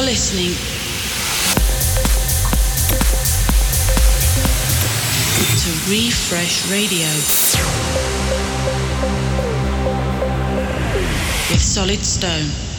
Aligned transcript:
You're 0.00 0.06
listening 0.06 0.52
to 5.58 5.90
Refresh 5.90 6.70
Radio 6.70 7.06
with 11.50 11.60
Solid 11.60 12.02
Stone. 12.02 12.69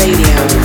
Radio. 0.00 0.59